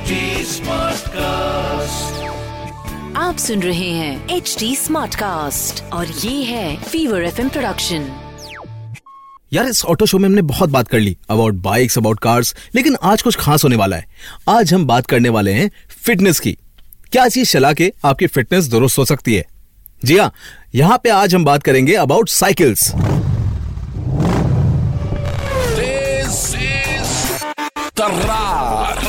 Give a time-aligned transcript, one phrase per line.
[0.00, 0.16] HD
[0.48, 2.18] Smartcast.
[3.16, 8.06] आप सुन रहे हैं एच डी स्मार्ट कास्ट और ये है फीवर एफ़ प्रोडक्शन
[9.52, 12.96] यार इस ऑटो शो में हमने बहुत बात कर ली अबाउट बाइक्स अबाउट कार्स लेकिन
[13.02, 14.06] आज कुछ खास होने वाला है।
[14.48, 15.70] आज हम बात करने वाले हैं
[16.06, 16.52] फिटनेस की।
[17.12, 19.44] क्या चीज़ चला के आपकी फिटनेस दुरुस्त हो सकती है?
[20.04, 20.32] जी हाँ
[20.74, 22.92] यहाँ पे आज हम बात करेंगे about cycles
[25.80, 27.10] This is
[27.96, 28.99] Tarrar.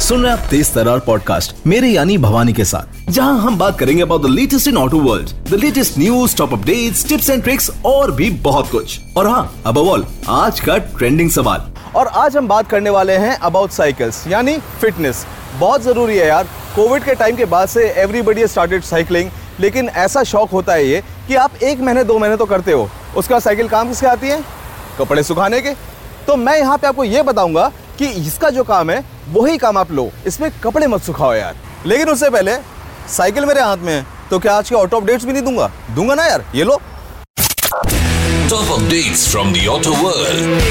[0.00, 4.02] सुन रहे आप तेज तरार पॉडकास्ट मेरे यानी भवानी के साथ, जहाँ हम बात करेंगे
[4.02, 8.10] about the latest in auto world the latest news top updates tips and tricks और
[8.10, 11.64] भी बहुत कुछ। और हाँ अब ऑल आज का ट्रेंडिंग सवाल।
[11.96, 15.24] और आज हम बात करने वाले हैं अबाउट साइकिल्स यानी फिटनेस
[15.58, 16.44] बहुत ज़रूरी है यार
[16.76, 21.02] कोविड के टाइम के बाद से एवरीबडी स्टार्टेड साइकिलिंग लेकिन ऐसा शौक होता है ये
[21.28, 24.42] कि आप एक महीने, दो महीने तो करते हो। उसका साइकिल काम किसके आती है?
[24.98, 25.74] कपड़े सुखाने के।
[26.26, 29.92] तो मैं यहाँ पे आपको ये बताऊँगा कि इसका जो काम है वही काम आप
[29.92, 32.56] लो। इसमें कपड़े मत सुखाओ यार। लेकिन उससे पहले
[33.08, 35.70] साइकिल मेरे हाथ में है तो क्या आज के ऑटो अपडेट्स भी नहीं दूँगा?
[35.94, 36.80] दूँगा ना यार ये लो।
[38.50, 40.62] Top updates from the auto world.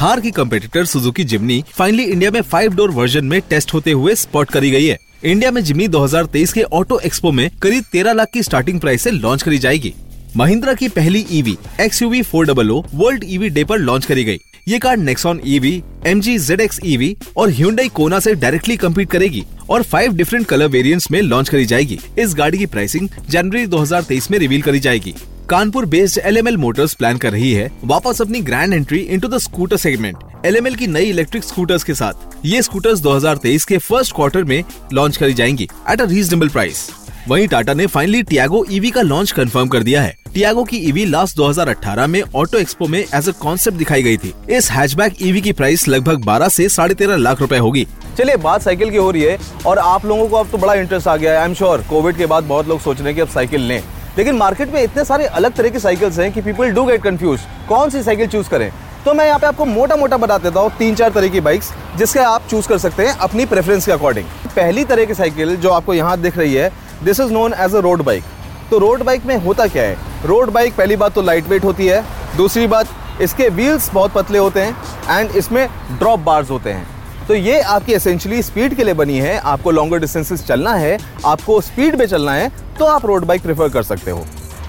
[0.00, 4.14] Thar की competitor Suzuki Jimny finally India में फाइव डोर वर्जन में टेस्ट होते हुए
[4.14, 8.28] स्पॉट करी गई है। इंडिया में जिमनी 2023 के ऑटो एक्सपो में करीब 13 लाख
[8.32, 9.94] की स्टार्टिंग प्राइस से लॉन्च करी जाएगी।
[10.36, 14.04] महिंद्रा की पहली EV X U V four double O world EV day पर लॉन्च
[14.06, 14.38] करी गई।
[14.68, 19.10] ये car Nexon EV M G Z X EV और Hyundai कोना से डायरेक्टली कम्पीट
[19.10, 23.66] करेगी और फाइव डिफरेंट कलर वेरिएंट्स में लॉन्च करी जाएगी। इस गाड़ी की प्राइसिंग जनवरी
[23.66, 25.14] 2023 में रिवील करी जाएगी।
[25.48, 29.38] Kanpur based L M Motors plan कर रही है वापस अपनी grand entry into the
[29.38, 34.44] scooter segment L की नई इलेक्ट्रिक स्कूटर्स के साथ। ये स्कूटर्स 2023 के फ़र्स्ट क्वार्टर
[34.44, 36.88] में लॉन्च करी जाएँगी एट अ रीजनेबल प्राइस
[37.28, 41.04] वहीं टाटा ने फाइनली टियागो ईवी का लॉन्च कंफर्म कर दिया है। टियागो की ईवी
[41.06, 45.40] लास्ट 2018 में ऑटो एक्सपो में एज अ कॉन्सेप्ट दिखाई गई थी। इस हैचबैक ईवी
[45.40, 47.86] की प्राइस लगभग 12 से साढ़े तेरह लाख रुपए होगी।
[48.18, 51.08] चलिए, बात साइकिल की हो रही है और आप लोगों को अब तो बड़ा इंटरेस्ट
[51.08, 53.20] आ गया है आई एम श्योर कोविड के बाद बहुत लोग सोच रहे हैं कि
[53.20, 53.82] अब साइकिल लें।
[54.18, 57.40] लेकिन मार्केट में इतने सारे अलग तरह की साइकिल्स हैं कि पीपल डू गेट कंफ्यूज
[57.68, 58.70] कौन सी साइकिल चूज़ करें?
[59.04, 61.72] तो मैं यहाँ पे आपको मोटा मोटा बता देता हूँ तीन चार तरह की बाइक्स
[61.98, 65.70] जिसके आप चूज़ कर सकते हैं अपनी प्रेफरेंस के अकॉर्डिंग पहली तरह की साइकिल जो
[65.70, 66.70] आपको यहाँ दिख रही है
[67.04, 68.24] this is known as a road bike
[68.70, 69.96] तो रोड बाइक में होता क्या है?
[70.26, 72.04] रोड बाइक पहली बात तो लाइट वेट होती है,
[72.36, 76.86] दूसरी बात इसके व्हील्स बहुत पतले होते हैं एंड इसमें ड्रॉप बार्स होते हैं।
[77.28, 81.60] तो ये आपकी एसेंशियली स्पीड के लिए बनी है, आपको लॉन्गर डिस्टेंसेस चलना है, आपको
[81.60, 84.24] स्पीड पे चलना है तो आप रोड बाइक प्रेफर कर सकते हो।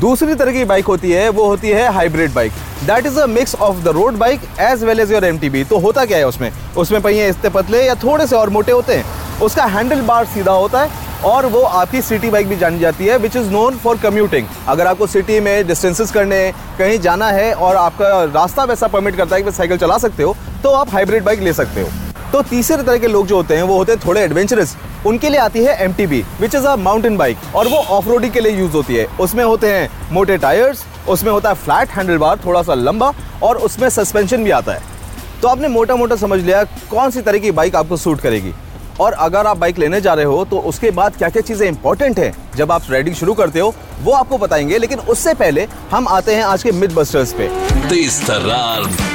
[0.00, 2.52] दूसरी तरह की बाइक होती है, वो होती है hybrid bike
[2.84, 6.04] that is a mix of the road bike as well as your M तो होता
[6.04, 6.50] क्या है उसमें?
[6.76, 9.04] उसमें पहिए इतने पतले या थोड़े से और मोटे होते हैं?
[9.42, 13.16] उसका हैंडल बार सीधा होता है और वो आपकी सिटी बाइक भी जानी जाती है
[13.18, 16.40] which is known for commuting अगर आपको सिटी में डिस्टेंसेस करने
[16.78, 20.36] कहीं जाना है और आपका रास्ता वैसा परमिट करता है कि साइकिल चला सकते हो
[20.62, 21.88] तो आप हाइब्रिड बाइक ले सकते हो.
[22.32, 24.76] तो तीसरे तरह के लोग जो होते हैं, वो होते हैं थोड़े एडवेंचरस
[25.06, 28.08] उनके लिए आती है M T B which is a mountain bike और वो ऑफ़
[28.28, 29.06] के लिए यूज़ होती है.
[29.20, 33.56] उसमें होते हैं मोटे टायर्स उसमें होता है फ्लैट हैंडल बार थोड़ा सा लंबा, और
[33.58, 34.82] उसमें सस्पेंशन भी आता है.
[35.42, 38.52] तो आपने मोटा मोटा समझ लिया कौन सी तरह की बाइक आपको सूट करेगी.
[39.00, 42.18] और अगर आप बाइक लेने जा रहे हो तो उसके बाद क्या क्या चीज़ें इंपॉर्टेंट
[42.18, 42.34] हैं?
[42.56, 46.42] जब आप राइडिंग शुरू करते हो वो आपको बताएँगे लेकिन उससे पहले हम आते हैं
[46.42, 47.48] आज के मिड बस्टर्स पे
[47.88, 49.14] This Tarrar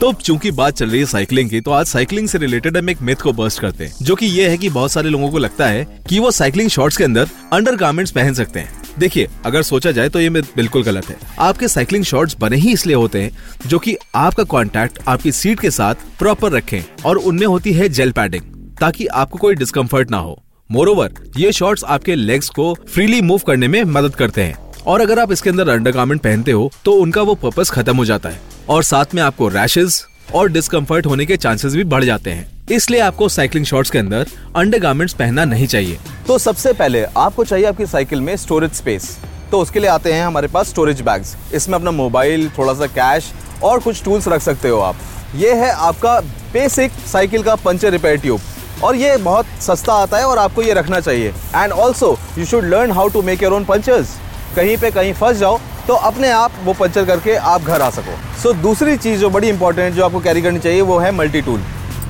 [0.00, 3.02] तो चूँकि बात चल रही है साइकिलिंग की तो आज साइकिलिंग से रिलेटेड हम एक
[3.02, 5.66] मिथ को बर्स्ट करते हैं जो कि ये है कि बहुत सारे लोगों को लगता
[5.66, 9.90] है कि वो साइकिलिंग शॉर्ट्स के अंदर अंडर गार्मेंट्स पहन सकते हैं। देखिए, अगर सोचा
[9.90, 13.30] जाए तो ये बिल्कुल गलत है। आपके साइकिलिंग शॉर्ट्स बने ही इसलिए होते हैं,
[13.66, 18.12] जो कि आपका कांटेक्ट आपकी सीट के साथ प्रॉपर रखें और उनमें होती है जेल
[18.12, 18.42] पैडिंग
[18.80, 23.68] ताकि आपको कोई डिस्कम्फर्ट ना हो। मोरोवर ये शॉर्ट्स आपके लेग्स को फ्रीली मूव करने
[23.68, 27.34] में मदद करते हैं। और अगर आप इसके अंदर अंडर पहनते हो तो उनका वो
[27.34, 30.02] पर्पस खत्म हो जाता है। और साथ में आपको रैशेज
[30.34, 34.26] और डिस्कम्फर्ट होने के चांसेस भी बढ़ जाते हैं। इसलिए आपको साइकिलिंग शॉर्ट्स के अंदर
[34.56, 34.80] अंडर
[35.14, 39.16] पहनना नहीं चाहिए। तो सबसे पहले आपको चाहिए आपकी साइकिल में स्टोरेज स्पेस
[39.50, 43.30] तो उसके लिए आते हैं हमारे पास स्टोरेज बैग्स इसमें अपना मोबाइल थोड़ा सा कैश
[43.64, 44.96] और कुछ टूल्स रख सकते हो आप।
[45.34, 46.18] ये है आपका
[46.52, 48.40] बेसिक साइकिल का पंचर रिपेयर ट्यूब
[48.84, 52.64] और ये बहुत सस्ता आता है और आपको ये रखना चाहिए। And also you should
[52.64, 54.16] learn how to make your own punctures
[54.56, 55.58] कहीं पे कहीं फंस जाओ
[55.88, 59.30] तो अपने आप वो पंचर करके आप घर आ सको। सो so, दूसरी चीज़ जो
[59.30, 61.60] बड़ी इंपॉर्टेंट जो आपको कैरी करनी चाहिए वो है मल्टी टूल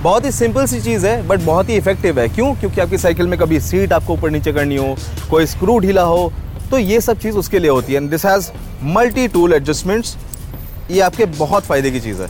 [0.02, 2.55] बहुत ही सिंपल सी चीज़ है बट बहुत ही इफ़ेक्टिव है। क्यों?
[2.55, 4.96] क्योंकि आपकी साइकिल में कभी सीट आपको ऊपर नीचे करनी हो
[5.31, 6.32] कोई स्क्रू ढीला हो
[6.70, 8.50] तो ये सब चीज़ उसके लिए होती है। And this has
[8.94, 10.17] multi tool adjustments
[10.90, 12.29] ये आपके बहुत फ़ायदे की चीज़ है।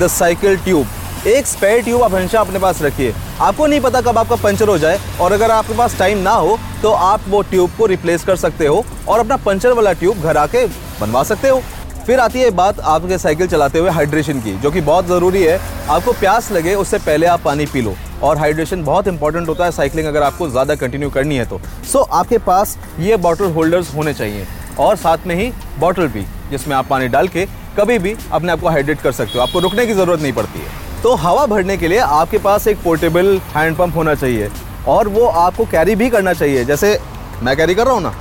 [0.00, 0.86] द साइकिल ट्यूब
[1.26, 4.76] एक स्पेयर ट्यूब आप हमेशा अपने पास रखिए। आपको नहीं पता कब आपका पंचर हो
[4.78, 8.36] जाए और अगर आपके पास टाइम ना हो तो आप वो ट्यूब को रिप्लेस कर
[8.36, 10.66] सकते हो और अपना पंचर वाला ट्यूब घर आके
[11.00, 11.62] बनवा सकते हो।
[12.06, 15.58] फिर आती है बात आपके साइकिल चलाते हुए हाइड्रेशन की जो कि बहुत ज़रूरी है।
[15.90, 19.70] आपको प्यास लगे उससे पहले आप पानी पी लो और हाइड्रेशन बहुत इंपॉर्टेंट होता है
[19.72, 23.94] साइकिलिंग अगर आपको ज़्यादा कंटिन्यू करनी है तो। सो so, आपके पास ये बॉटल होल्डर्स
[23.94, 24.46] होने चाहिए
[24.78, 27.46] और साथ में ही बॉटल भी जिसमें आप पानी डाल के
[27.78, 30.58] कभी भी अपने आप को हाइड्रेट कर सकते हो। आपको रुकने की ज़रूरत नहीं पड़ती
[30.58, 34.48] है। तो हवा भरने के लिए आपके पास एक पोर्टेबल हैंड पंप होना चाहिए
[34.88, 36.98] और वो आपको कैरी भी करना चाहिए, जैसे
[37.42, 38.12] मैं कैरी कर रहा हूँ ना।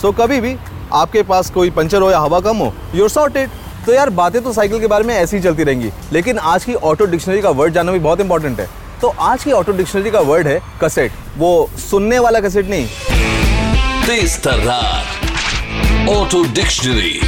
[0.00, 0.54] सो कभी भी
[0.92, 3.50] आपके पास कोई पंचर हो या हवा कम हो यूर सॉर्टेड
[3.86, 6.74] तो यार, बातें तो साइकिल के बारे में ऐसी ही चलती रहेंगी। लेकिन आज की
[6.74, 8.68] ऑटो डिक्शनरी का वर्ड जानना भी बहुत इंपॉर्टेंट है।
[9.00, 12.86] तो आज की ऑटो डिक्शनरी का वर्ड है कसेट वो सुनने वाला कसेट नहीं।
[16.16, 17.20] ऑटो डिक्शनरी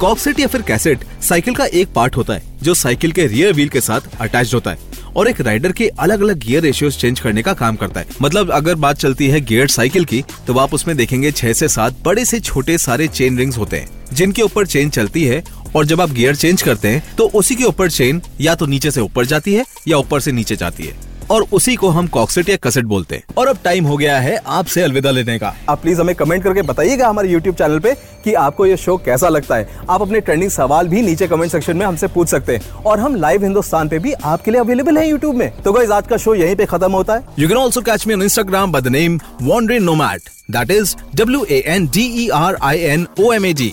[0.00, 3.68] कॉकसेट या फिर कैसेट साइकिल का एक पार्ट होता है, जो साइकिल के रियर व्हील
[3.68, 7.42] के साथ अटैच होता है और एक राइडर के अलग अलग गियर रेशियोज चेंज करने
[7.42, 10.96] का काम करता है। मतलब अगर बात चलती है गियर साइकिल की तो आप उसमें
[10.96, 14.90] देखेंगे छह से सात बड़े से छोटे सारे चेन रिंग्स होते हैं, जिनके ऊपर चेन
[14.90, 15.42] चलती है
[15.76, 18.90] और जब आप गियर चेंज करते हैं तो उसी के ऊपर चेन या तो नीचे
[18.90, 22.48] से ऊपर जाती है या ऊपर से नीचे जाती है। और उसी को हम कॉक्सेट
[22.48, 25.80] या कसेट बोलते हैं। और अब टाइम हो गया है आपसे अलविदा लेने का। आप
[25.82, 27.94] प्लीज़ हमें कमेंट करके बताइएगा हमारे यूट्यूब चैनल पे
[28.24, 31.76] कि आपको ये शो कैसा लगता है। आप अपने ट्रेंडिंग सवाल भी नीचे कमेंट सेक्शन
[31.76, 35.08] में हमसे पूछ सकते हैं। और हम लाइव हिंदुस्तान पे भी आपके लिए अवेलेबल है
[35.08, 37.80] यूट्यूब में। तो गाइस आज का शो यहीं पे खत्म होता है। You can also
[37.80, 42.06] catch me on Instagram by the name wanderin nomad that is W A N D
[42.24, 43.72] E R I N O M A G